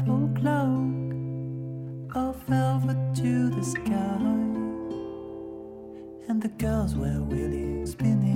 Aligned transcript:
purple 0.00 0.30
cloak 0.34 2.16
of 2.16 2.36
velvet 2.48 3.14
to 3.14 3.50
the 3.50 3.62
sky, 3.62 4.16
and 6.28 6.40
the 6.40 6.48
girls 6.58 6.94
were 6.94 7.22
wheeling, 7.22 7.84
spinning. 7.86 8.29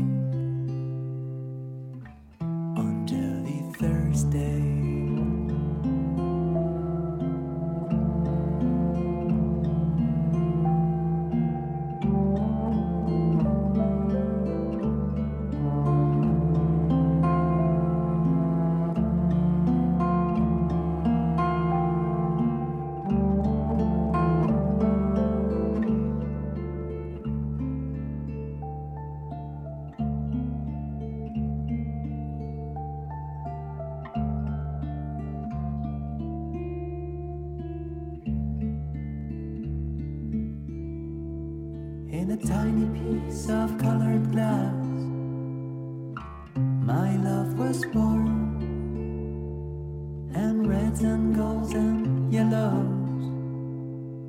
And 51.05 51.37
golds 51.37 51.73
and 51.75 52.33
yellows 52.33 53.25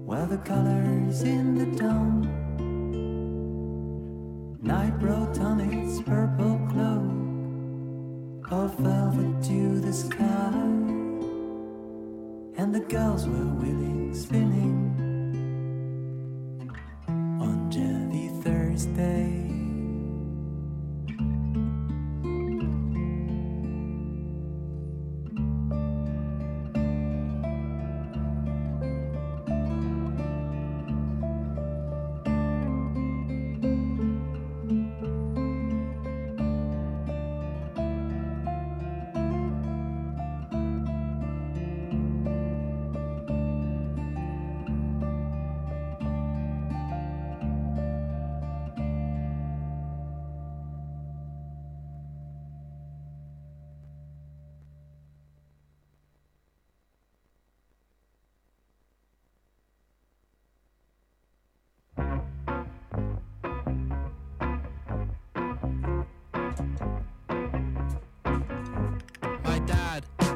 were 0.06 0.26
the 0.26 0.38
colors 0.38 1.22
in 1.24 1.56
the 1.56 1.66
dawn. 1.78 2.22
Night 4.62 5.00
brought 5.00 5.40
on 5.40 5.60
its 5.62 6.02
purple 6.02 6.60
cloak 6.72 8.52
of 8.52 8.78
velvet 8.78 9.44
to 9.44 9.80
the 9.80 9.94
sky, 9.94 10.52
and 12.58 12.76
the 12.76 12.86
girls 12.88 13.28
were 13.28 13.54
wheeling, 13.60 14.14
spinning 14.14 15.05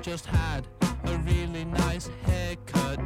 just 0.09 0.25
had 0.25 0.65
a 1.05 1.17
really 1.19 1.65
nice 1.65 2.09
haircut. 2.25 2.99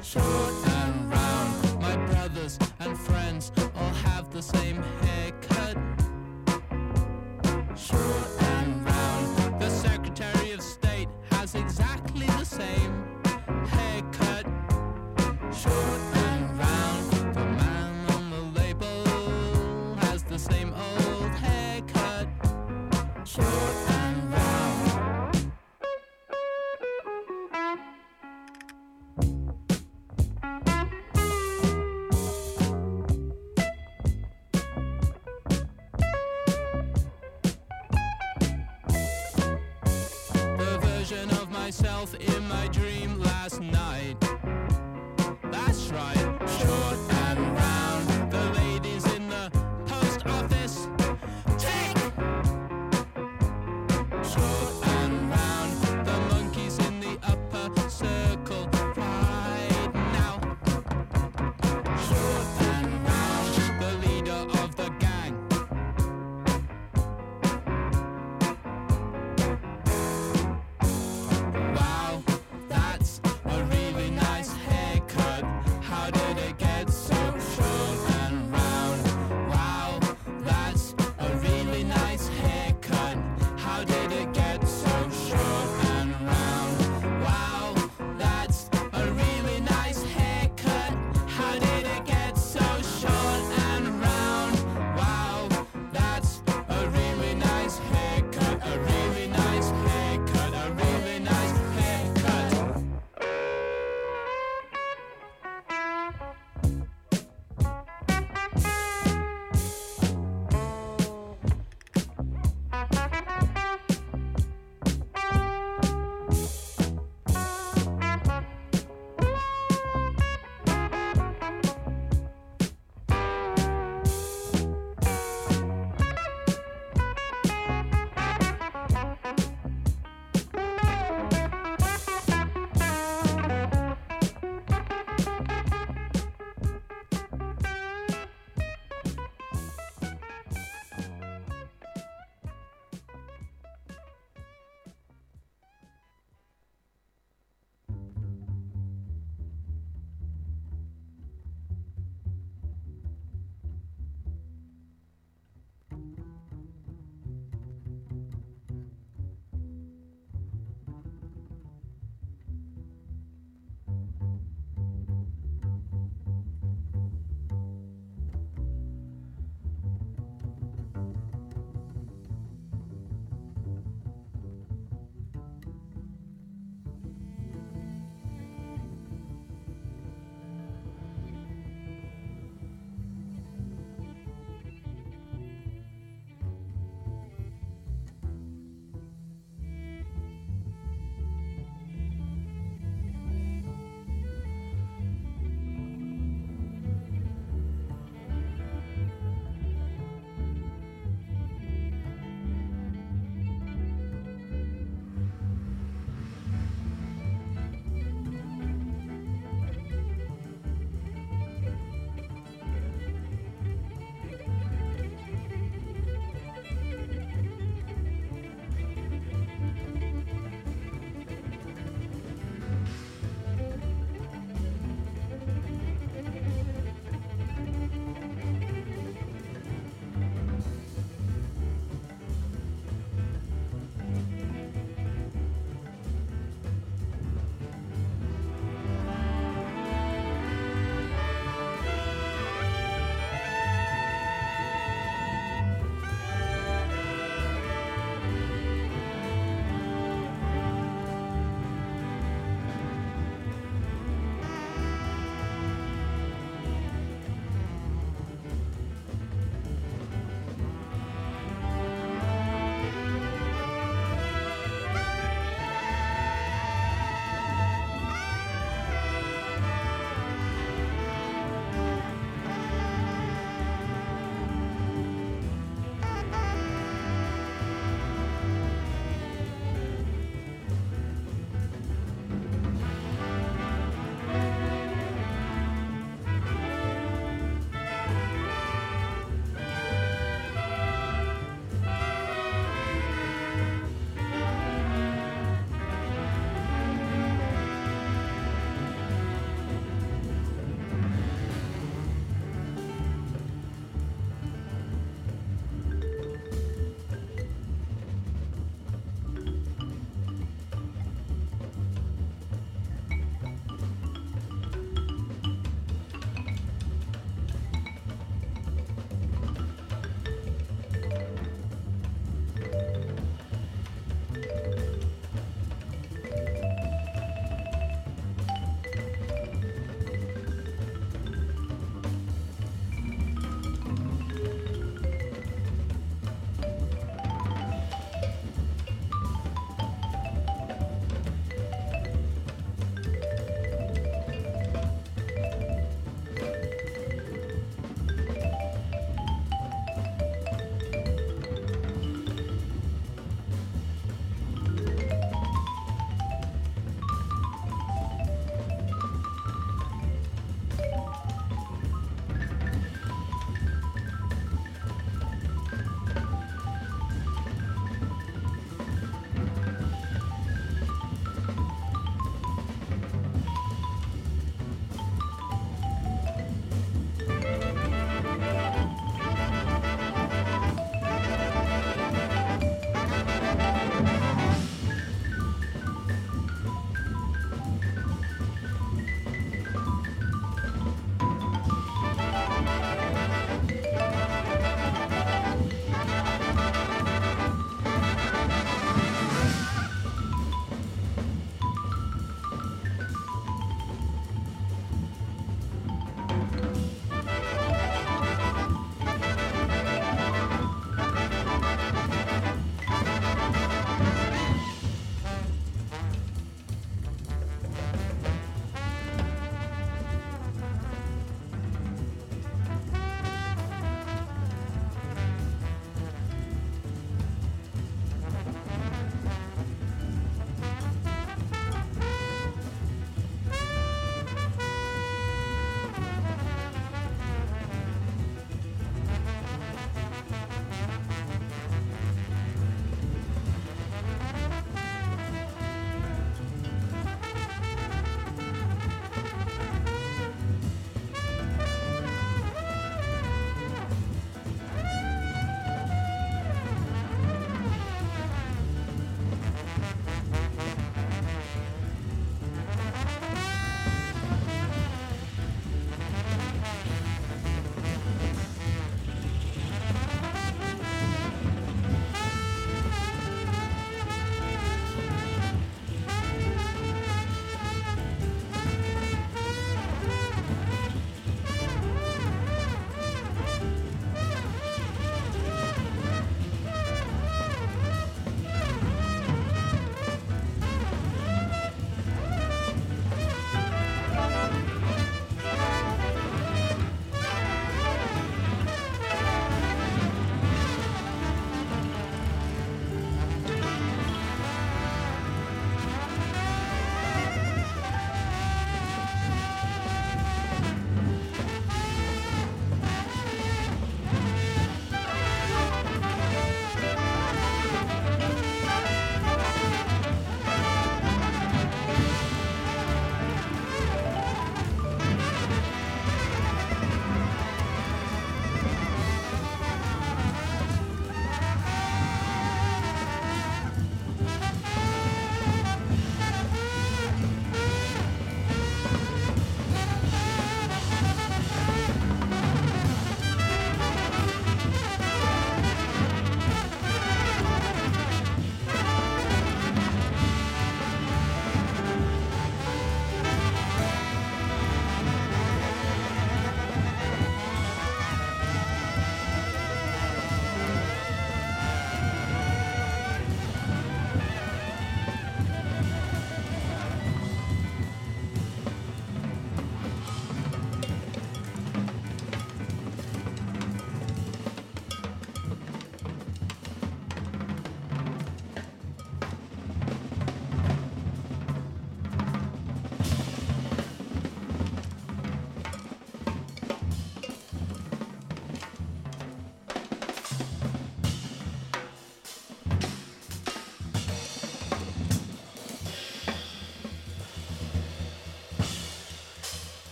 Short 0.00 0.54
and 0.78 1.10
round. 1.10 1.80
My 1.80 1.96
brothers 2.06 2.56
and 2.78 2.96
friends 2.96 3.50
all 3.74 3.94
have 4.06 4.30
the 4.30 4.40
same 4.40 4.80
haircut. 5.02 5.76
Short 7.76 8.30
and 8.54 8.84
round. 8.86 9.60
The 9.60 9.68
Secretary 9.68 10.52
of 10.52 10.62
State 10.62 11.08
has 11.32 11.56
exactly 11.56 12.26
the 12.26 12.44
same 12.44 12.92
haircut. 13.66 14.46
Short 15.52 15.99